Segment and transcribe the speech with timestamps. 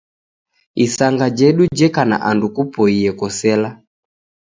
[0.85, 3.69] Isanga jedu jeka na andu kupoiye kosela